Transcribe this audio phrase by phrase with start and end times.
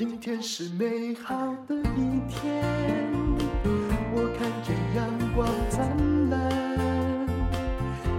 [0.00, 1.36] 今天是美好
[1.68, 2.64] 的一天，
[4.14, 6.48] 我看见阳光灿烂。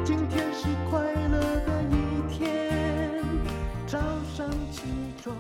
[0.06, 3.20] 今天是快乐的一天，
[3.88, 3.98] 早
[4.38, 4.84] 上起
[5.24, 5.36] 床。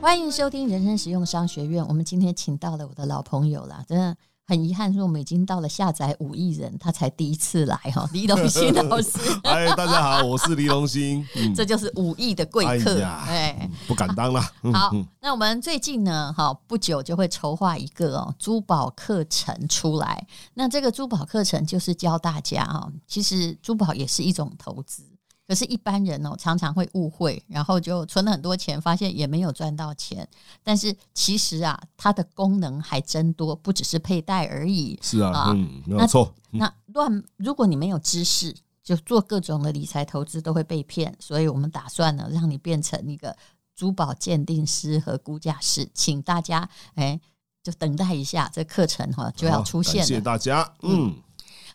[0.00, 1.86] 欢迎收听人生实用商学院。
[1.86, 4.16] 我们今天请到了我的老朋友了，真的。
[4.52, 8.06] 很遗憾，说我们已经到了下载五亿人，他才第一次来哈。
[8.12, 14.42] 李龙兴老师， 哎，大家好，我是李龙兴， 嗯、这就是五亿的贵客，哎，哎，不敢当了。
[14.74, 20.26] 好，那我们最近呢，哈，不久就会筹划一个哦珠宝课程出来。
[20.52, 25.02] 那这个珠宝课程就是教大家啊，其实珠宝也是一种投资。
[25.44, 30.26] 可是，一般人哦，常常会误会，然后就存了很多钱，发现也没有赚到钱。
[30.62, 34.98] 但是，其实啊，它的功能还真多，不只是佩戴而已。
[35.02, 36.32] 是啊，啊嗯，没有错。
[36.52, 41.14] 那乱，如果你没有知识，就做各种的理财投资都会被骗。
[41.20, 43.36] 所以我们打算呢，让你变成一个
[43.74, 45.86] 珠宝鉴定师和估价师。
[45.92, 47.20] 请大家，哎，
[47.62, 50.06] 就等待一下，这课程哈就要出现了。
[50.06, 50.72] 谢谢大家。
[50.82, 51.14] 嗯，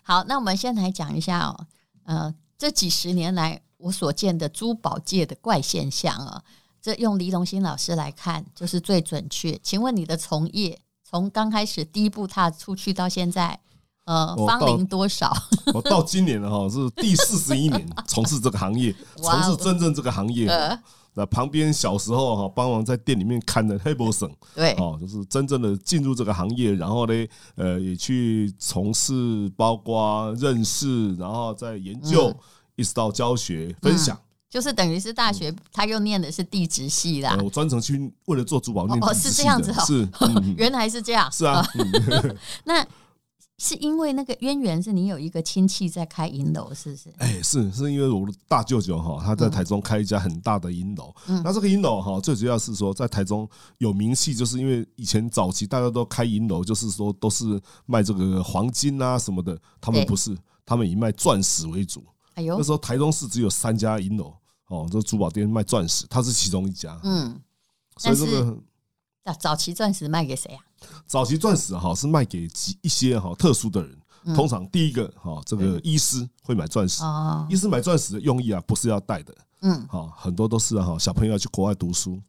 [0.01, 1.67] 好，那我们先来讲一下哦，
[2.05, 3.61] 呃，这几十年来。
[3.77, 6.41] 我所见的珠宝界的怪现象啊，
[6.81, 9.57] 这用黎龙兴老师来看就是最准确。
[9.61, 13.59] 请问你的从业从刚开始第一步踏出去到现在，
[14.05, 15.31] 呃，芳龄多少？
[15.73, 20.47] 我到今年了哈，是第四十一年 从事这个行业，从事真正这个行业。
[21.13, 27.13] 那旁边小时候哈，帮忙在店里面看的黑博省，对，哦，就是真正的进入这个行业，然后呢，
[27.55, 32.35] 呃，也去从事，包括认识，然后再研究。
[32.77, 37.35] 一直到教学分享，嗯、就是等于是大学，他又念的是地质系啦。
[37.37, 38.85] 嗯、我专程去为了做珠宝。
[38.85, 41.29] 哦，是这样子哦，是、 嗯、原来是这样。
[41.31, 42.85] 是啊，嗯、 那
[43.57, 47.11] 是因为那个渊源是你有一个亲戚在开银楼，是不是？
[47.17, 51.11] 哎，是是因为我的大舅舅哈，他在台中开一家很大的银楼。
[51.25, 62.03] 嗯，那这个银楼哈，最主要是说在台中有名气，就是因为以前早期大家都开银楼，就是说都是卖这个黄金啊什么的，他们不是，他们以卖钻石为主。
[62.37, 64.31] 哎呦，那时候台中市只有三家银楼
[64.67, 66.99] 哦，这珠宝店卖钻石，它是其中一家。
[67.03, 67.41] 嗯，
[67.97, 68.55] 所以这个
[69.25, 70.61] 早早期钻石卖给谁啊？
[71.07, 73.99] 早期钻石哈是卖给几一些哈特殊的人，
[74.35, 77.01] 通常第一个哈这个医师会买钻石。
[77.49, 79.35] 医师买钻石的用意啊，不是要戴的。
[79.61, 82.21] 嗯，好，很多都是哈小朋友要去国外读书，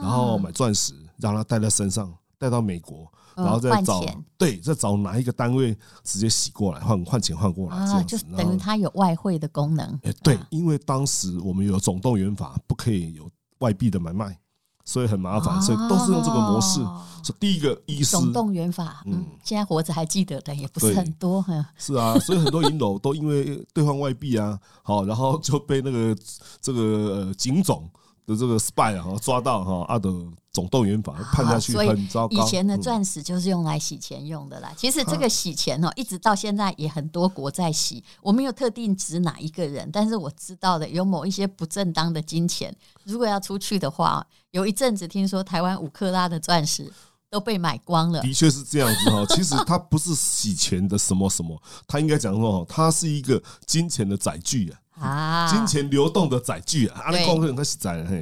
[0.00, 3.06] 然后买钻石让他戴在身上，带到美国。
[3.36, 4.04] 然后再找
[4.36, 9.88] 对，再找哪一个单位直接洗过来换换钱换过来这样子，就等于它有外汇的功能。
[10.02, 13.30] 哎，对，因为当时我们有总动员法，不可以有
[13.60, 14.36] 外币的买卖，
[14.84, 16.80] 所以很麻烦，所以都是用这个模式。
[17.22, 21.42] 是第一个医师总动员法，嗯，现在活着还记得的也不是很多。
[21.78, 26.14] 是啊，所以很多银楼都因为兑换外币啊，好，然后就被那个
[26.60, 27.88] 这个呃警总。
[28.30, 32.36] 的这个 spy 啊，抓到哈阿德总动员法判下去很糟糕。
[32.36, 34.72] 以前的钻石就是用来洗钱用的啦。
[34.76, 38.02] 其实这个洗钱哦，一直到现在也很多国在洗。
[38.22, 42.74] 我没有特定指哪一个人，但是我知道的有某一些不正当的金钱，
[43.04, 46.92] 如果要出去的话，有一阵子听说台湾五克拉的钻石
[47.28, 48.20] 都被买光了。
[48.20, 49.26] 的确是这样子哈。
[49.34, 54.79] 其实它不是洗钱的什么什么，它应该讲说，它是一个金钱的载具啊。
[55.00, 57.24] 啊，金钱流动的载具啊，对，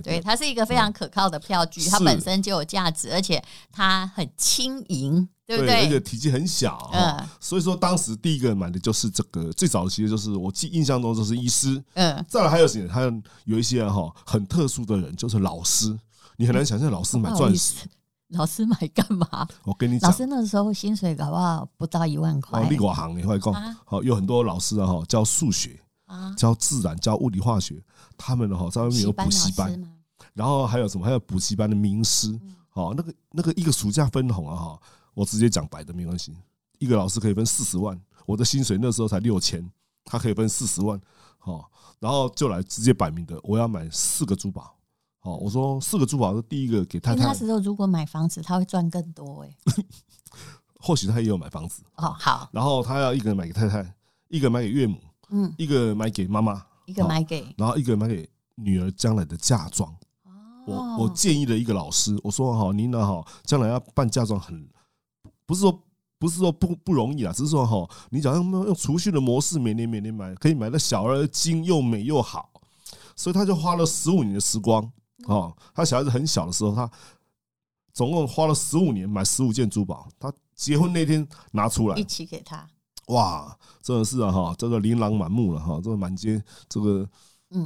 [0.01, 5.85] 对，它是一个非常可靠的票据，它本身就有价值，而且它很轻盈，对不对？
[5.85, 12.87] 而且体积很小，嗯，所以说当时第一个买的就是这个，最早的其实就是我记印象中就是医师，嗯，再来还有谁？
[12.87, 13.13] 还有
[13.45, 15.99] 有一些哈很特殊的人，就是老师，
[16.37, 17.89] 你很难想象老师买钻石，
[18.29, 19.49] 老师买干嘛？
[19.65, 23.53] 我跟你讲，老师那时候薪水搞不好不到一万块，哦，立国行你会讲，
[23.85, 25.81] 好，有很多老师啊哈教数学。
[26.37, 27.83] 教自然、教物理、化学，
[28.17, 29.99] 他们的哈在外面有补习班，
[30.35, 31.05] 然后还有什么？
[31.05, 32.39] 还有补习班的名师，
[32.69, 34.81] 好，那个那个一个暑假分红啊哈，
[35.15, 36.37] 我直接讲白的没关系，
[36.79, 39.69] 一个老师可以分四十万，我的薪水那时候才六千，
[40.05, 41.01] 他可以分四十万，
[41.39, 44.75] 好，然后就来直接摆明的，我要买四个珠宝，
[45.19, 49.57] 好，我说四个珠宝是第一个给太太，那时候如果买房子，他会赚更多哎，
[50.81, 51.83] 或许他也有买房子。
[51.97, 53.95] 哦，好，然后他要一个人买给太太，
[54.29, 54.99] 一个人买给岳母。
[55.31, 59.95] 嗯，一个买给妈妈，一个买给，然后一个买给女儿将来的嫁妆。
[60.67, 64.69] 我我建议了一个老师，我说哈，您呢哈，将来要办嫁妆很，
[65.47, 65.83] 不是说
[66.19, 72.51] 不是说不不容易啊，只是说哈，你假如用用储蓄的模式，每年每年买，可以买到小而精又美又好，
[73.17, 74.83] 所以他就花了十五年的时光
[75.27, 75.51] 啊。
[75.75, 76.91] 他小孩子很小的时候，他
[77.95, 82.69] 总共花了十五年买十五件珠宝，他结婚那天拿出来一起给他。
[83.09, 87.09] 哇，真的是啊哈，这个琳琅满目了哈，这个满街这个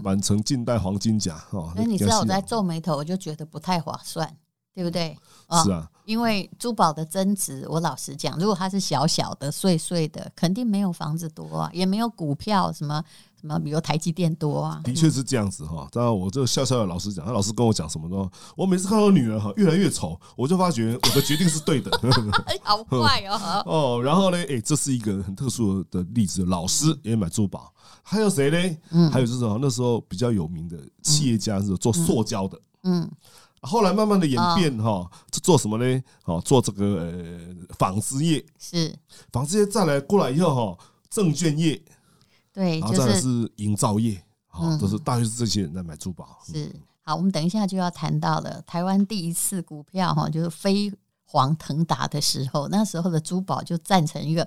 [0.02, 1.72] 满城尽带黄金甲哈。
[1.76, 4.36] 那你知道我在皱眉头，我就觉得不太划算。
[4.74, 5.14] 对不对？
[5.62, 13.04] 是啊，因为珠宝的增值，我老实讲，如果它是小小的、碎碎的，肯定没有房子多啊，也没有股票什么
[13.42, 14.80] 什么，比如台积电多啊。
[14.84, 15.86] 的确是这样子哈。
[15.90, 18.30] 当然，我这个笑笑的老师讲，他老师跟我讲什么呢？
[18.56, 21.90] 我每次看到女儿哈越来越丑，我就发觉我的决定是对的。
[22.62, 23.62] 好坏哦。
[23.98, 28.76] 哦，然后呢，哎，这是一个很特殊的例子，老师也买珠宝，还有谁呢？
[28.90, 33.10] 嗯，还有就是那时候比较有名的企业家是做塑胶的，嗯。
[33.64, 36.02] 后来慢慢的演变哈，这做什么呢？
[36.24, 37.38] 哦，做这个呃
[37.78, 38.92] 纺织业是
[39.30, 41.80] 纺织业，再来过来以后哈，证券业
[42.52, 46.38] 对，然后再来是营造业，好，都是大约是这些人在买珠宝。
[46.46, 50.92] 是好，我们等一下就要谈到了台湾第一次股票哈，就是飞
[51.24, 54.46] 黄腾达的时候，那时候的珠宝就战成一个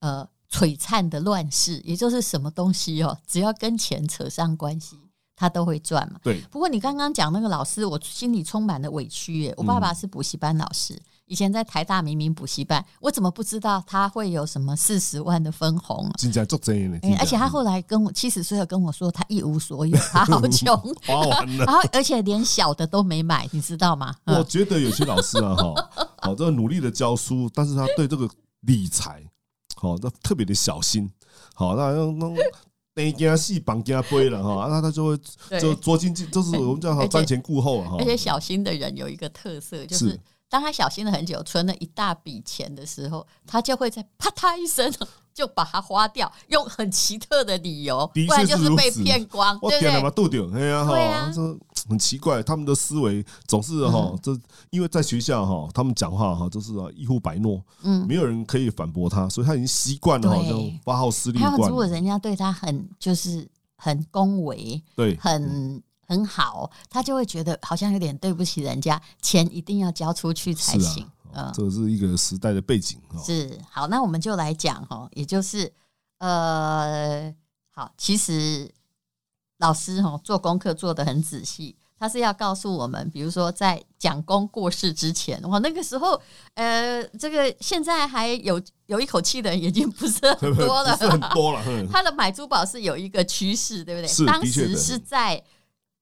[0.00, 4.98] 呃璀璨的乱世，也就是什么东西哦，只要跟钱扯上关系。
[5.36, 6.20] 他都会赚嘛？
[6.22, 6.40] 对。
[6.42, 9.52] 不过你刚刚讲那个老师，我心里充满了委屈耶。
[9.56, 16.10] 我爸爸是补习班老师，以前在台大明明补习班，我怎么不知道他会有什么四十万的分红？
[16.18, 16.98] 真的做真的。
[17.18, 20.76] 而且他后来跟我七十岁了跟我说，他一无所有，他好 穷，
[21.06, 21.64] 花完了。
[21.66, 24.14] 然后而且连小的都没买，你知道吗？
[24.26, 25.74] 我觉得有些老师啊，哈，
[26.18, 28.28] 好，这个努力的教书，但是他对这个
[28.60, 29.22] 理财，
[29.76, 31.10] 好，那特别的小心。
[31.54, 32.34] 好，那那。
[32.96, 35.18] 那件戏绑件背了哈，那他就会
[35.58, 37.96] 就捉襟见，就是我们叫他瞻前顾后哈。
[37.98, 40.16] 而且小心的人有一个特色，就是
[40.48, 44.92] 当他小心了很久，存了一大笔钱的时候，他就会在啪嗒一声
[45.32, 49.90] 就把它花掉，用很奇特的理由，不然就是被骗光，对不对？
[50.60, 51.32] 对啊，
[51.88, 54.30] 很奇怪，他们的思维总是哈，这
[54.70, 61.68] 因为在学校哈，他们讲话哈，就是一呼百诺，嗯，没有人可以反驳他，所以他已经习惯了哈，这种发号施令惯。
[61.68, 71.08] 如果人家对他很就是很恭维，对，很很好，他就会觉得好像有点对不起人家，钱一定要交出去才行。
[71.32, 73.00] 嗯，这是一个时代的背景。
[73.24, 75.72] 是好，那我们就来讲哈，也就是
[76.18, 77.34] 呃，
[77.70, 78.72] 好，其实。
[79.58, 86.20] 老师哈做功课做得很仔细，他是要告诉我们，比如说在蒋公过世之前，哇，那个时候，
[86.54, 91.62] 呃，这个现在还有有一口气的人已经不是很多了， 是很多了。
[91.90, 94.26] 他的买珠宝是有一个趋势，对不对？
[94.26, 95.42] 当时是在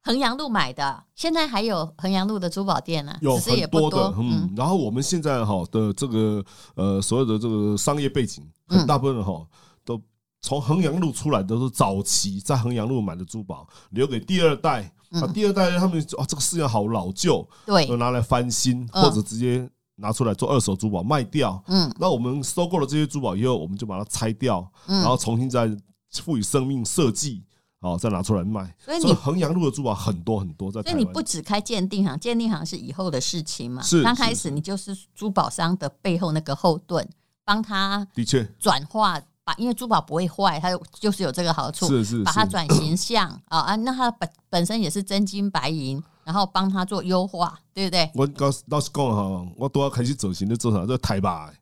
[0.02, 4.14] 衡阳路买的，现在还有衡阳路的珠宝店呢，有只是也不多。
[4.18, 6.44] 嗯，然后我们现在哈的这个
[6.74, 9.46] 呃所有的这个商业背景，很大部分哈
[9.84, 10.00] 都。
[10.44, 14.92] 从衡阳路出来都是早期在衡阳路买的珠宝，留给第二代。
[15.12, 21.62] 啊，第二代他们哦，这个思想好老旧，对，拿来翻新或者直接拿出来做二手珠宝卖掉。
[21.68, 25.70] 嗯，那我们收购了这些珠宝以后，我们就把它拆掉，然后重新再
[26.10, 27.44] 赋予生命设计，
[27.82, 28.74] 好再拿出来卖。
[28.78, 30.80] 所以你衡阳路的珠宝很多很多，在。
[30.80, 33.82] 所以你不只开鉴定行，鉴定行是以后的事情嘛？
[33.82, 37.06] 是，刚开始你就是珠宝商的背后那个后盾，
[37.44, 39.20] 帮他的确转化。
[39.44, 40.70] 把，因为珠宝不会坏，它
[41.00, 41.88] 就是有这个好处。
[41.88, 48.08] 是是，是，把它转形象啊啊，那它本本身也是真金白银，然后帮它做优化，对不对？
[48.14, 50.86] 我告老实讲哈，我都要开始走行的做啥？
[50.86, 51.52] 这台霸，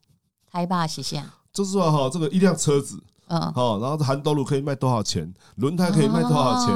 [0.52, 1.24] 台霸是啥？
[1.54, 5.32] 就是说哈，这个一辆车子，嗯，好，然后涵斗路可以卖多少钱？
[5.56, 6.74] 轮胎可以卖多少钱？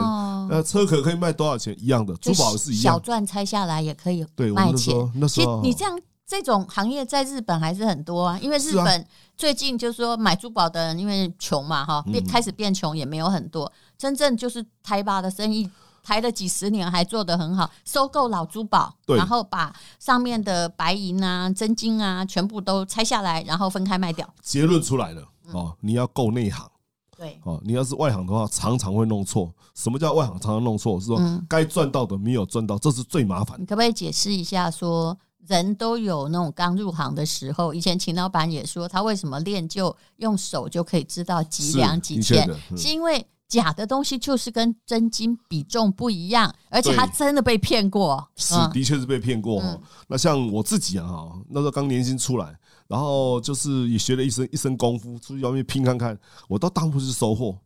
[0.49, 1.77] 呃，车壳可以卖多少钱？
[1.79, 4.95] 一样的，珠宝是一样，小钻拆下来也可以对卖钱。
[5.17, 6.01] 那时候你这样。
[6.27, 15.71] 这种行业在日本还是很多啊，因为日本最近就是说买珠宝的人因为穷嘛哈，变开始变穷也没有很多，真正就是台巴的生意
[16.03, 24.27] 台了几十年还做得很好，收购老珠宝，然后把上面的白银啊、真金啊全部都拆下来，然后分开卖掉。
[24.43, 25.23] 结论出来了
[25.53, 26.71] 哦，你要够内行，
[27.17, 29.53] 对哦，你要是外行的话，常常会弄错。
[29.75, 30.99] 什么叫外行常常弄错？
[31.01, 33.61] 是说该赚到的没有赚到，这是最麻烦。
[33.61, 35.17] 你可不可以解释一下说？
[35.47, 49.61] 人都有那种刚入行的时候，以前秦老板也说，他为什么练就用手就可以知道几两几钱，是，是因为假的东西就是跟真金比重不一样，而且他真的被骗过，是的确是被骗过。
[49.63, 57.57] 嗯、那像我自己啊，那时候刚年薪出来，然后就是也学了一身一身功夫，出去外面拼看看，我到当铺去收货，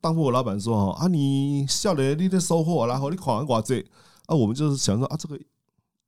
[0.00, 3.80] 当铺我老板说哈啊，你笑脸你在收货，然后你款寡这
[4.26, 5.38] 啊，我们就是想说啊这个。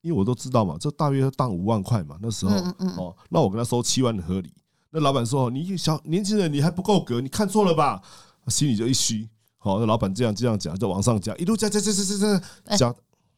[0.03, 2.55] 因为我都知道嘛，这大约要当五万块嘛，那时候
[2.97, 4.53] 哦，那我跟他收七万的合理。
[4.91, 8.01] 那老板说：“你小年轻人，你还不够格，你看错了吧？”
[8.47, 9.29] 心里就一虚。
[9.59, 12.95] 好，那老板这样这样讲，就往上加，一路加加加加加加加。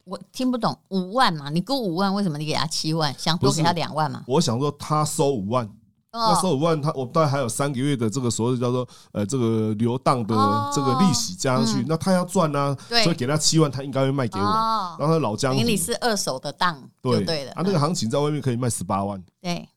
[0.09, 1.49] 我听不懂五万嘛？
[1.49, 3.13] 你估五万，为什么你给他七万？
[3.17, 4.23] 想多给他两万嘛？
[4.27, 5.69] 我想说他收五万，
[6.11, 10.35] 那时候五万，他我大概还有三个月的这个所谓叫做呃这个流当的
[10.73, 14.45] 这个利息加上去，那他要赚啊，所以给他七万，他应该会卖给我。
[14.45, 17.51] 然后他老江湖，你是二手的当，对对的。
[17.51, 19.23] 啊，那个行情在外面可以卖十八万。
[19.41, 19.69] 对，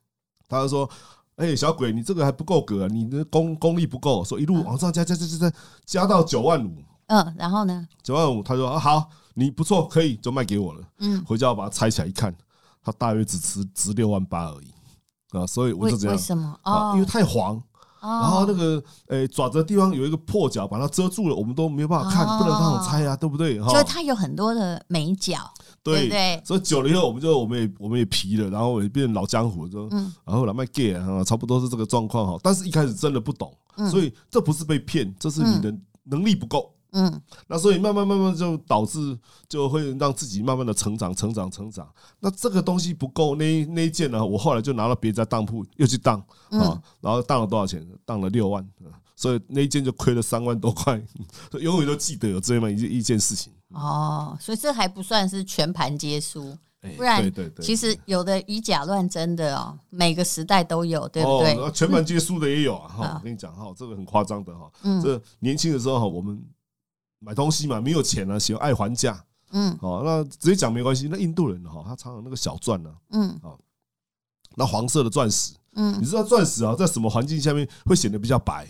[0.48, 0.88] 他就说。
[1.36, 2.88] 哎、欸，小鬼，你这个还不够格啊！
[2.92, 6.70] 你的功功力不够，说一路往上加加加加加，加到九万五。
[7.06, 7.88] 嗯，然后呢？
[8.02, 10.80] 九万五，他说啊，好，你不错，可以就卖给我了。
[10.98, 12.34] 嗯，回家我把它拆起来一看，
[12.82, 16.16] 它大约只值值六万八而已啊，所以我就这样。
[16.16, 16.58] 为什么？
[16.62, 17.62] 啊，因为太黄。
[18.04, 23.60] 然后那个诶爪子的地方有一个破角，把它遮住了，我们都没有办法看，不能让我拆啊，对不对？
[23.62, 25.38] 所以它有很多的美角，
[25.84, 26.42] 对不对？
[26.44, 29.88] 所以久了以后，我们就我们也我们也皮了，然后也变成老江湖，就
[30.24, 32.36] 然后来卖 gay 啊，差不多是这个状况哈。
[32.42, 33.56] 但是一开始真的不懂，
[33.88, 35.72] 所以这不是被骗，这是你的
[36.02, 36.74] 能力不够。
[36.74, 36.81] 嗯，
[37.48, 39.18] 那所以慢慢慢慢就导致
[39.48, 41.90] 就会让自己慢慢的成长成长成长。
[42.20, 44.24] 那这个东西不够，那那一件呢？
[44.24, 46.20] 我后来就拿到别家当铺又去当
[46.50, 47.86] 啊，然后当了多少钱？
[48.04, 48.66] 当了六万，
[49.16, 51.02] 所以那一件就亏了三万多块。
[51.58, 53.50] 永远都记得有这么一一件事情。
[53.70, 56.54] 哦，所以这还不算是全盘皆输，
[56.98, 57.32] 不然
[57.62, 61.70] 其实有的以假乱真的哦，每个时代都有，对不对？
[61.70, 62.88] 全盘皆输的也有啊。
[62.88, 64.70] 哈，我跟你讲哈，这个很夸张的哈。
[64.82, 66.38] 嗯，这年轻的时候哈，我们。
[67.22, 69.24] 买东西嘛，没有钱啊，喜欢爱还价。
[69.52, 71.08] 嗯，哦，那直接讲没关系。
[71.10, 73.58] 那印度人哈，他常常那个小钻呢，嗯，哦，
[74.56, 78.66] 那黄色的钻石，嗯，你知道钻石啊，在什么环境下面会显得比较白？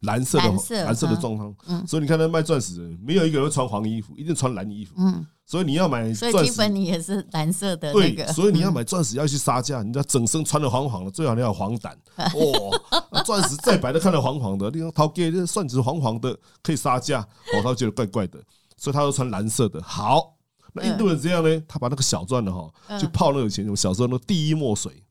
[0.00, 5.26] 蓝色的蓝色的状况，嗯，所以你看那卖钻石的，没有一个人会穿黄衣服，一定穿蓝衣服，嗯。
[5.50, 8.24] 所以你要买，所以基本你也是蓝色的那个。
[8.24, 11.92] 对，所以你要买钻石要去杀价，你要整身穿的黄黄的，最好你要有黄疸。
[12.14, 17.20] 哦，钻石再白都看到黄黄的，你说陶哥这钻石黄黄的可以杀价，
[17.52, 18.38] 哦，他觉得怪怪的，
[18.76, 19.82] 所以他都穿蓝色的。
[19.82, 20.36] 好，
[20.72, 21.60] 那印度人这样呢？
[21.66, 25.02] 他把那个小钻的哈，就泡那个钱，我小时候那第一墨水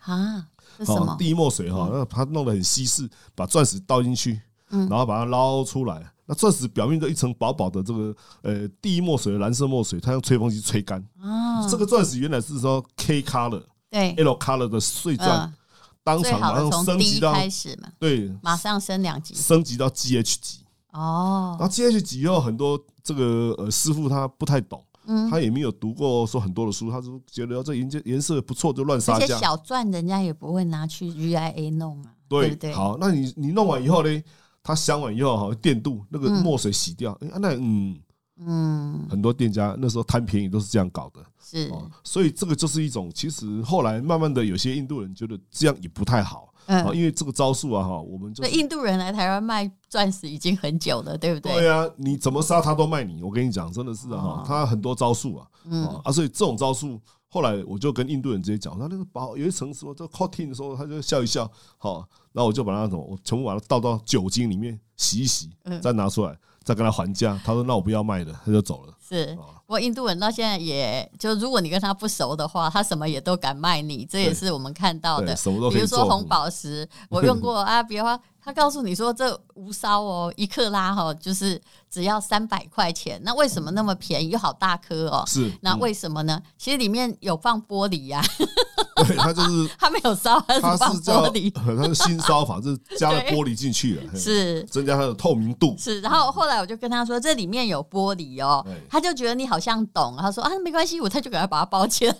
[0.00, 1.14] 啊，什么？
[1.16, 6.10] 第一墨水哈，那他弄得很稀释，把钻石倒进去，然后把它捞出来。
[6.26, 11.00] 那钻石表面的一层薄薄的这个呃第一墨水的蓝色墨水，它用吹风机吹干。
[11.20, 15.54] 哦，这个钻石原来是说 K color 对 L color 的碎钻，
[16.02, 20.60] 当场马上升级到开始嘛，对，马上升两级，升级到 GH 级。
[20.90, 29.24] 哦，然后 GH 级以后很多这个呃师傅他不太懂，嗯，他也没有读过说很多的书，他就觉得这颜颜颜色不错就乱杀价。
[29.24, 32.72] 而且小钻人家也不会拿去 VIA 弄啊，对不对？
[32.72, 34.22] 好，那你你弄完以后呢？
[34.66, 37.96] 它镶完以后哈，电镀那个墨水洗掉，哎，那嗯。
[38.38, 41.72] 嗯，很多店家那时候贪便宜都是这样搞的，是，
[42.04, 51.50] 所以这个就是一种，其实后来慢慢的有些印度人觉得这样也不太好，嗯，因为这个招数啊哈，我们就印度人来台湾卖钻石已经很久了，对不对？
[51.54, 55.86] 对啊，你怎么杀他都卖你，我跟你讲，真的是哈，他很多招数啊，嗯。
[56.04, 57.00] 啊，所以这种招数。
[57.28, 65.50] 后来我就跟印度人直接讲，他那个包有一层什么叫 coating 的时候，他就笑一笑，好，然后我就把它什么，我全部把它倒到酒精里面洗一洗，
[65.82, 67.38] 再拿出来，再跟他还价。
[67.44, 68.94] 他说那我不要卖的，他就走了。
[69.06, 75.36] 是，不过印度人到现在也就如果你跟他不熟的话，他什么也都敢卖你，这也是我们看到的。
[75.36, 78.18] 什么都比如说红宝石，我用过 啊，比如说。
[78.46, 81.60] 他告诉你说这无烧哦，一克拉哈就是
[81.90, 83.20] 只要三百块钱。
[83.24, 85.24] 那为什么那么便宜又好大颗哦？
[85.26, 86.40] 是，那为什么呢？
[86.56, 88.22] 其实里面有放玻璃呀。
[89.04, 91.52] 对，它就是 它没有烧，它是放玻璃。
[91.76, 95.74] 它是新烧法，就是加了玻璃进去了，是增加它的透明度。
[95.76, 102.14] 是，然后后来我就跟他说这里面有玻璃哦，他就觉得你好像懂，他说啊没关系，我他就给他把它包起来。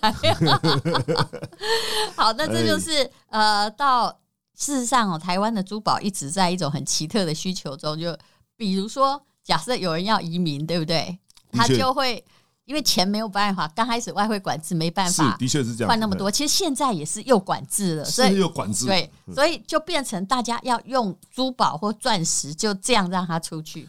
[2.17, 4.13] 好，那这就是呃到。
[4.57, 7.97] 事实上哦，台湾的珠宝一直在一种很奇特的需求中。
[7.97, 8.17] 就
[8.57, 11.19] 比如说，假设有人要移民，对不对？
[11.51, 12.21] 他就会
[12.65, 16.29] 因为钱没有办法，刚开始外汇管制没办法，的确是这样，换那么多。
[16.29, 18.85] 其实现在也是又管制了，所以又管制。
[18.85, 23.87] 对，所以就变成大家要用珠宝或钻石，就这样让它出去。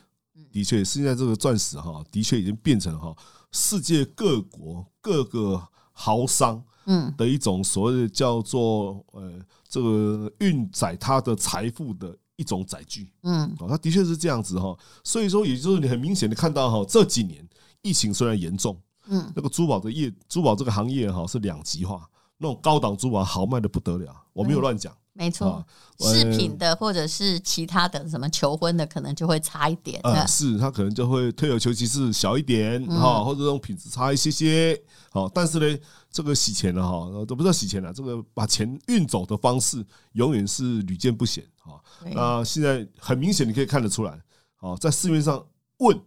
[0.53, 3.17] 的确，现在这个钻石哈，的确已经变成哈
[3.53, 7.14] 世界各国各个豪商嗯。
[7.16, 9.33] 的一种所谓的叫做呃。
[9.71, 17.47] 这个运载他的财富的一种载具，嗯，哦，他的确是这样子哈，所以说，也就是你很明显的看到哈，这几年
[17.83, 18.75] 疫情虽然严重，
[19.09, 24.97] 嗯，那个珠宝的业，珠宝这个行业哈是两极化，那种高档珠宝豪卖的不得了，我没有乱讲。
[25.19, 25.67] 没错，
[25.99, 30.01] 饰品的或者是其他的什么求婚的，可能就会差一点。
[30.05, 34.81] 呃，是他可能就会退而求其次小一点哈，或者这种品质差一些些。
[35.11, 37.93] 好，但是呢，这个洗钱的哈，都不知道洗钱了。
[37.93, 41.83] 这个把钱运走的方式，永远是屡见不鲜哈。
[42.13, 44.23] 那现在很明显，你可以看得出来，
[44.55, 45.45] 好，在市面上
[45.79, 46.01] 问，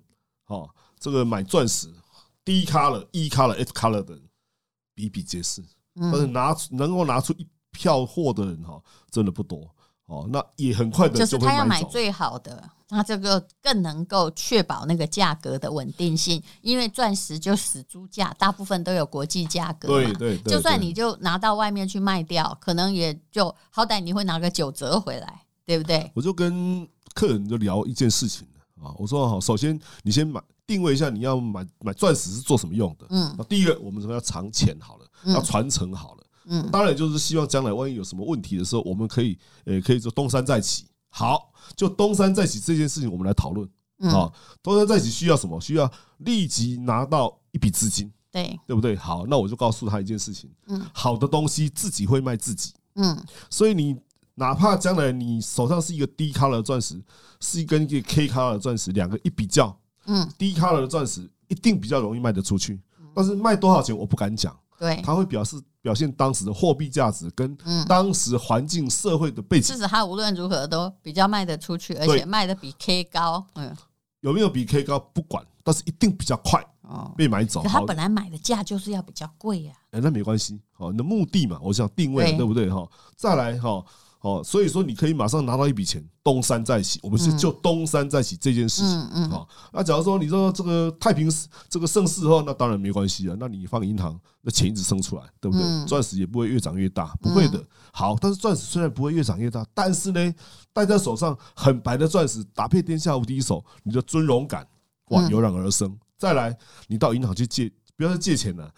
[0.47, 1.89] 哦，这个买钻石
[2.45, 4.17] ，D color、E color、F color 的
[4.95, 5.61] 比比皆是，
[5.95, 7.45] 但是拿能够拿出一。
[7.71, 9.69] 票货的人哈，真的不多
[10.05, 10.27] 哦。
[10.31, 20.13] 那也很快的就是他要买最好的，那这个更能够确保那个价格的稳定性，因为钻石就死猪价，大部分都有国际价格嘛。
[20.13, 26.11] 对对，对，就算你就拿到外面去卖掉，可能也就好歹你会拿个九折回来，对不对？
[26.13, 28.47] 我就跟客人就聊一件事情
[28.81, 30.41] 啊，我说好，首先你先买。
[30.67, 33.05] 定位一下你要买买钻石是做什么用的？
[33.09, 40.85] 嗯，那第一个我们说要藏钱好了，要传承好了，嗯，当然就是希望将来万一有什么问题的时候，我们可以呃可以做东山再起。
[41.09, 43.67] 好，就东山再起这件事情，我们来讨论
[44.13, 44.31] 啊。
[44.63, 45.59] 东山再起需要什么？
[45.59, 48.95] 需要立即拿到一笔资金，对对不对？
[48.95, 53.95] 好，那我就告诉他一件事情，嗯，好的东西自己会卖自己，嗯，所以你
[54.35, 57.01] 哪怕将来你手上是一个 D 卡的钻石，
[57.41, 59.77] 是一根一个 K 卡的钻石，两个一比较。
[60.05, 62.81] 嗯，低卡的钻石一定比较容易卖得出去，
[63.13, 64.57] 但是卖多少钱我不敢讲。
[64.79, 67.57] 对，它会表示表现当时的货币价值跟
[67.87, 69.75] 当时环境社会的背景。
[69.75, 73.45] 至少它无论如何都比较卖得出去，而且卖的比 K 高。
[73.55, 73.75] 嗯，
[74.21, 77.63] 有没有比 K 高不管，但是一定比较快哦被买走。
[77.63, 79.73] 它本来买的价就是要比较贵呀。
[79.91, 82.87] 哎，那没关系，好，你的目的嘛，我想定位对不对哈？
[83.15, 83.83] 再来哈。
[84.21, 86.99] 哦，所以说你可以马上拿到一笔钱，东山再起。
[87.01, 88.91] 我们是就东山再起这件事情。
[89.13, 89.47] 嗯嗯。
[89.73, 91.27] 那假如说你说这个太平
[91.67, 93.35] 这个盛世的话，那当然没关系了。
[93.39, 95.85] 那你放银行，那钱一直生出来，对不对？
[95.87, 97.63] 钻石也不会越长越大，不会的。
[97.91, 100.33] 好，但是钻石虽然不会越长越大，但是呢，
[100.71, 104.67] 戴在手上很白的钻石，打遍天下无敌手，你的尊荣感
[105.09, 105.97] 哇油然而生。
[106.19, 108.71] 再来，你到银行去借，不要再借钱了，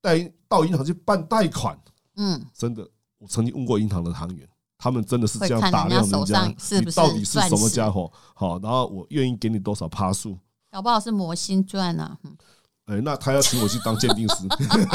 [0.00, 1.76] 贷到银行去办贷款。
[2.14, 4.48] 嗯，真的，我曾经问过银行的行员。
[4.76, 8.10] 他们真的是这样打量人家，你到底是什么家伙？
[8.34, 10.38] 好，然后我愿意给你多少趴数？
[10.70, 12.18] 搞不好是魔星钻啊！
[12.86, 14.36] 哎，那他要请我去当鉴定师。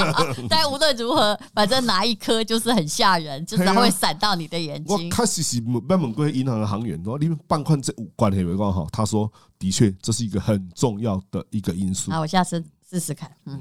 [0.48, 5.10] 但无论如何，反正拿一颗就是很吓人，就是会闪到你的眼睛。
[5.10, 8.86] 我开始是问问过银行的行员，说你们办款这五关系没关哈？
[8.92, 12.12] 他说的确，这是一个很重要的一个因素。
[12.12, 13.32] 好，我下次试试看。
[13.46, 13.60] 嗯，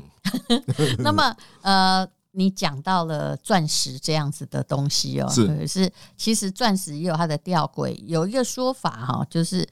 [0.98, 2.06] 那么呃。
[2.38, 9.68] 你讲到了钻石这样子的东西哦，是，是其实钻石也有它的吊诡，有一个说法哈，就是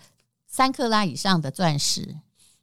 [0.48, 2.16] 三克拉以上的钻石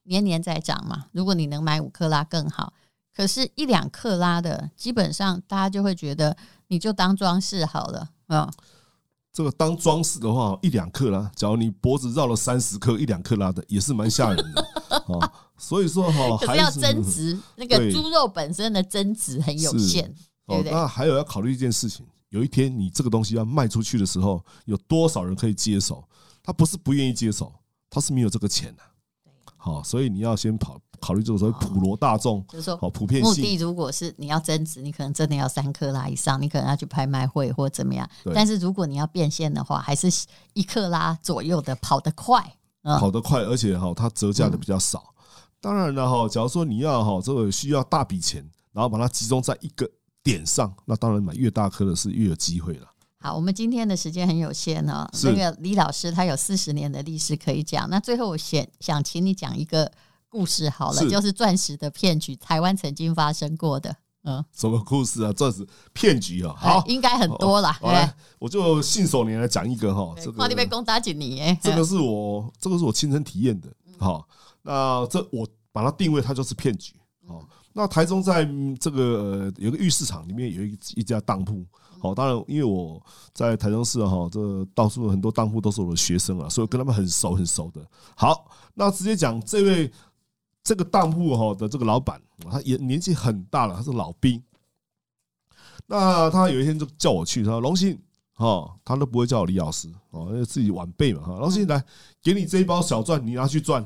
[0.03, 1.05] 年年在涨嘛。
[1.13, 2.73] 如果你能买五克拉更好，
[3.15, 6.35] 可是，一两克拉的，基本上大家就会觉得
[6.67, 8.51] 你就当装饰好了，嗯。
[9.31, 14.61] 这个当装饰的话，一两克拉，假如你脖子绕了三十克，一两克拉的也是蛮吓人的
[15.07, 15.31] 哦。
[15.63, 20.03] 所以说哈， 还是要增值，那个猪肉本身的增值很有限，
[20.45, 20.71] 对不对？
[20.71, 26.03] 那还有要考虑一件事情，有一天你这个东西要卖出去的时候，有多少人可以接手？
[26.43, 27.53] 他不是不愿意接手，
[27.89, 28.83] 他是没有这个钱的。
[29.55, 30.79] 好，所以你要先跑。
[30.99, 33.29] 考虑这个所谓普罗大众，就是说好，普遍性。
[33.29, 38.09] 目的如果是你要增值，你可能真的要三克拉以上，你可能要去拍卖会或怎么样。
[38.33, 40.09] 但是如果你要变现的话，还是
[40.53, 42.41] 一克拉左右的跑得快，
[42.83, 45.12] 跑得快，而且哈，它折价的比较少。
[45.63, 49.89] 当然了哈，假如说你要哈，这个需要大笔钱，然后把它集中在一个
[50.21, 52.87] 点上，那当然买越大颗的是越有机会了。
[53.19, 55.09] 好，我们今天的时间很有限呢。
[55.23, 59.89] 那个李老师他有四十年的历史可以讲，那最后我想想请你讲一个。
[60.33, 65.31] 故事好了，是就是钻石的骗局，台湾曾经发生过的，嗯，什么故事啊？
[65.31, 66.55] 钻石骗局啊？
[66.57, 67.71] 好，应该很多啦。
[67.79, 71.55] 好，来，我就信手拈来讲一个哈，这个，你被攻打几年？
[71.61, 73.69] 这个是我，这个是我亲身体验的。
[73.99, 74.27] 好，
[74.63, 76.95] 那这我把它定位，它就是骗局。
[77.27, 78.43] 哦，那台中在
[78.79, 81.63] 这个有个玉市场里面有一一家当铺。
[82.01, 82.99] 好，当然因为我
[83.31, 87.85] 在台中市哈，这到处很多当铺都是我的学生啊，所以跟他们很熟很熟的。
[88.15, 89.91] 好，那直接讲这位。
[90.65, 94.41] 这个当铺哈的这个老板，他也年纪很大了，他是老兵。
[95.85, 97.99] 那他有一天就叫我去，他说：“荣幸，
[98.31, 101.83] 哈，他都不会叫我李老师，哦，因为自己晚辈嘛，哈，荣幸来
[102.21, 103.85] 给你这一包小钻，你拿去钻，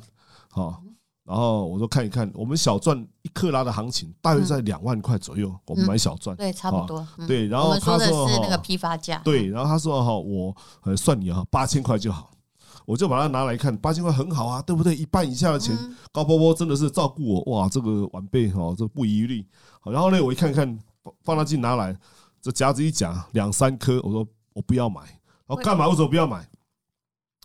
[0.58, 0.82] 好。
[1.24, 7.48] 然后我说看一看，我们小钻一克拉的行情大约在两万块左右，我们买小钻，对，差不多，对。
[7.48, 9.48] 然后他说是那个批发价，对。
[9.48, 10.56] 然后他说哈，我
[10.96, 12.32] 算你哈八千块就好。”
[12.88, 14.96] 我就把它拿来看，八千块很好啊，对不对？
[14.96, 15.78] 一半以下的钱，
[16.14, 19.46] 高波波真的是照顾我哇，这个晚辈哈，这不遗余力。
[19.82, 20.80] 好，然后呢，我一看看
[21.22, 21.94] 放大镜拿来，
[22.42, 25.02] 这夹子一夹两三颗，我说我不要买。
[25.02, 25.86] 然后干嘛？
[25.90, 26.48] 为什么不要买？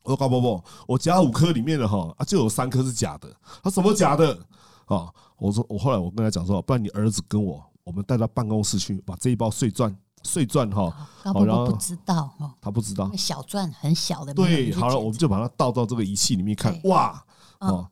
[0.03, 3.29] 我说高伯伯，我夹五颗里面的哈啊，就有三颗是假的。
[3.63, 4.39] 他什么假的？
[4.87, 9.97] 啊，我说我后来我跟他讲说，不然你儿子跟我，我们带到办公室去，把这一包碎钻。
[10.25, 14.33] 碎钻哈，高伯伯不知道哈，他不知道小钻很小的。
[14.33, 17.21] 对，好了，我们就把它倒到这个仪器里面看，哇，
[17.59, 17.85] 哦，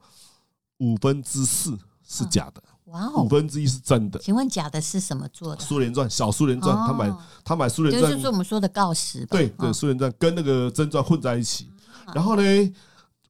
[0.77, 4.17] 五分之四是假的，哇哦，五分之一是真的。
[4.19, 5.61] 请问假的是什么做的？
[5.61, 9.25] 苏联钻，小苏联钻，他买他买苏联钻，就是我们说的锆石。
[9.25, 11.69] 对对，苏联钻跟那个真钻混在一起。
[12.13, 12.73] 然后呢，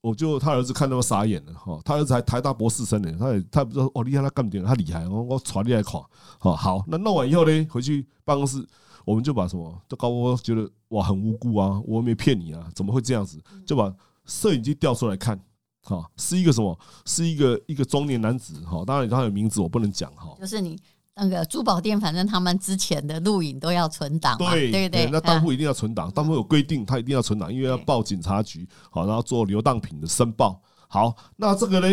[0.01, 6.01] 我就他儿子看到傻眼了哈，他儿子还台大博士生呢，他也他不知道哦厉害，他干点他厉害，我我传你来看。
[6.39, 8.67] 好，好，那弄完以后呢，回去办公室，
[9.05, 13.39] 我们就把什么，就高波波觉得哇很无辜啊，我没骗你啊，怎么会这样子？
[13.65, 13.93] 就把
[14.25, 15.39] 摄影机调出来看。
[15.84, 16.77] 哈，是一个什么？
[17.05, 20.36] 是一个一个中年男子哈，当然他有名字，我不能讲哈。
[20.39, 20.77] 就是你
[21.21, 25.07] 那个珠宝店，反正他们之前的录影都要存档，对对对。
[25.12, 30.60] 那当铺一定要存档，当铺有规定，他一定要存档，因为要报警察局，好，然后做流当品的申报。
[30.88, 31.88] 好，那这个呢？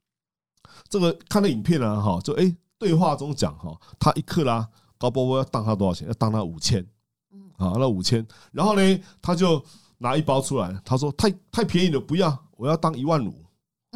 [0.88, 4.68] 这个看了影片啊，哈，就哎，对话中讲哈，他一克拉
[4.98, 6.06] 高波波要当他多少钱？
[6.06, 6.86] 要当他五千，
[7.56, 9.64] 啊，那五千，然后呢，他就
[9.98, 12.36] 拿一包出来，他说太太便宜了，不要。
[12.58, 13.34] 我要当一万五，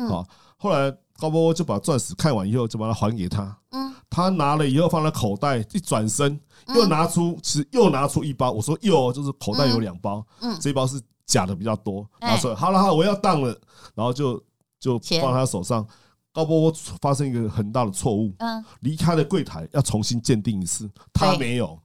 [0.08, 0.26] 好，
[0.56, 3.56] 后来高波波就把钻石看完以后，就把它还给他。
[3.70, 6.38] 嗯，他拿了以后放在口袋，一转身
[6.74, 8.50] 又拿出，其实又拿出一包。
[8.50, 12.04] 我说又就是口袋有两包，嗯，这一包是假的比较多。
[12.20, 13.56] 拿出来，好了好，我要当了，
[13.94, 14.42] 然后就
[14.78, 15.86] 就放他手上。
[16.32, 21.76] 高波波发生一个很大的错误，嗯，离开了柜台要重新鉴定一次，他没有。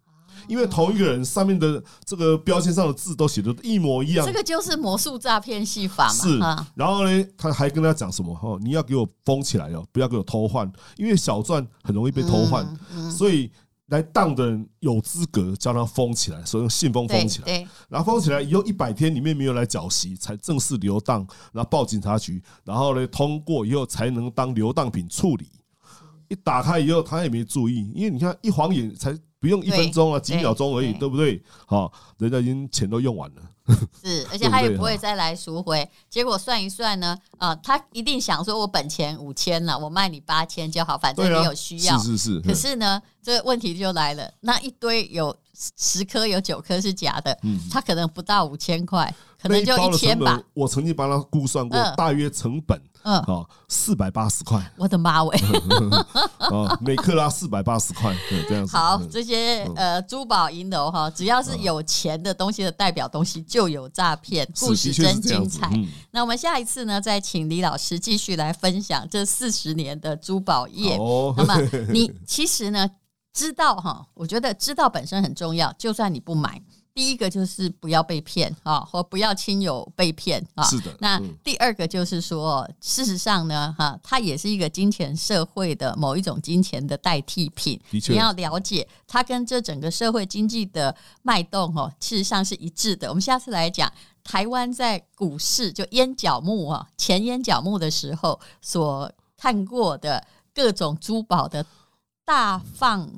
[0.47, 6.13] 因为同一个人上面的这个标签上的字都写的一模一样，这个就是魔术诈骗戏法嘛。
[6.13, 6.39] 是，
[6.75, 8.37] 然后呢，他还跟他讲什么？
[8.41, 12.65] 哦，你要给我封起来哦，不要给我偷换，因为小钻很容易被偷换，
[13.09, 13.51] 所以
[13.87, 17.67] 来当的人有资格叫他封起来，所以用信封封起来。
[17.87, 25.49] 然后封起来以后一百天里面没有来缴息，才正式流当，然后报警察局，然后呢通过以后才能当流当品处理。
[26.27, 29.17] 一打开以后，他也没注意，因为你看一晃眼才。
[29.37, 31.39] 不用一分钟啊，几秒钟而已，对不对？
[31.67, 33.41] 好，人家已经钱都用完了。
[34.03, 35.87] 是，而且他也不会再来赎回。
[36.09, 41.95] 结果算一算呢，啊，他一定想说，我本钱五千了，我卖你八千就好，反正你有需要。
[41.99, 42.41] 是是是。
[42.41, 45.37] 可是呢，这个问题就来了，那一堆有
[45.77, 50.41] 十颗有九颗是假的，嗯他可能不到五千块，可能就一千吧。
[50.53, 52.79] 我曾经帮他估算过，大约成本。
[53.07, 55.37] 嗯，好，四百八十块，我的妈喂！
[56.41, 58.75] 啊，每克拉四百八十块，对，这样子。
[58.75, 64.47] 好，这些呃珠宝银楼哈，只要是有钱的东西的代表东西，就有诈骗。
[64.59, 65.69] 故事真精彩。
[66.09, 70.97] 那我们下一次呢，再请李老师继续来分享这四十年的珠宝业。
[71.37, 71.61] 那么
[71.93, 72.89] 你其实呢，
[73.35, 76.59] 知道哈，我觉得知道本身很重要，就算你不买。
[76.93, 80.63] 第一个就是不要被骗啊，或不要亲友被骗啊。
[80.63, 80.95] 是的。
[81.01, 87.77] 那第二个就是说，事实上呢，哈，它也是一个金钱社会的某一种金钱的代替品。
[87.91, 93.09] 你要了解它跟这整个社会经济的脉动哦，事实上是一致的。
[93.09, 93.91] 我们下次来讲
[94.23, 101.65] 台湾在股市就烟角木啊，前烟角木的时候所看过的各种珠宝的
[102.25, 103.09] 大放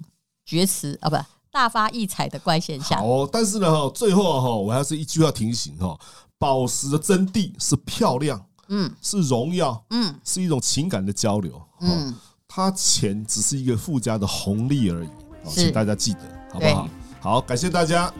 [0.45, 1.17] 厥词啊，不。
[1.49, 3.01] 大发异彩的怪现象。
[3.01, 5.97] 哦，但是呢，哈，最后哈，我还是一句话提醒哈：
[6.37, 12.13] 宝石的真谛是漂亮，嗯，是荣耀，嗯，是一种情感的交流，嗯，
[12.47, 15.09] 它钱只是一个附加的红利而已，
[15.47, 16.19] 请大家记得，
[16.53, 16.87] 好不好？
[17.19, 18.13] 好，感谢大家。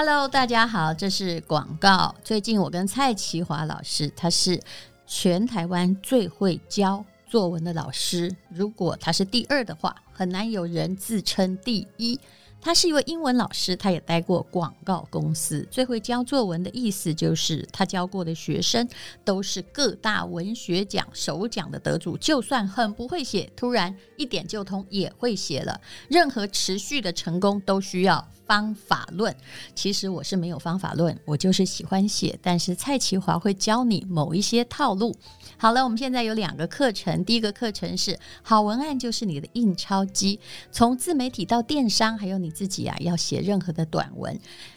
[0.00, 2.14] Hello，大家好，这是广告。
[2.22, 4.62] 最近我跟蔡启华老师，他是
[5.08, 8.32] 全台湾最会教作文的老师。
[8.48, 12.20] 如果他是第二的话，很难有人自称第一。
[12.60, 15.66] 他是一位英文老师，他也待过广告公司。
[15.70, 18.86] 最会教作文的意思就是，他教过的学生
[19.24, 22.16] 都是各大文学奖首奖的得主。
[22.18, 25.80] 就算很不会写，突然一点就通，也会写了。
[26.08, 29.34] 任何持续的成功都需要方法论。
[29.74, 32.38] 其实我是没有方法论，我就是喜欢写。
[32.42, 35.14] 但是蔡淇华会教你某一些套路。
[35.58, 37.24] 好了，我们现在有两个课程。
[37.24, 40.38] 第一个课程是好文案就是你的印钞机，
[40.70, 42.48] 从自媒体到电商，还有你。
[42.58, 44.36] 自己啊，要写任何的短文，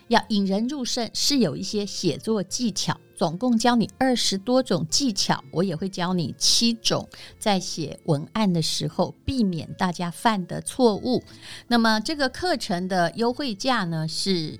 [0.09, 11.23] 要引人入胜，是有一些写作技巧，总共教你二十多种技巧，我也会教你七种，在写文案的时候避免大家犯的错误。
[11.69, 14.59] 那么这个课程的优惠价呢是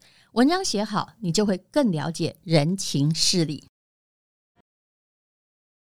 [0.33, 3.70] 文章写好，你就会更了解人情事理。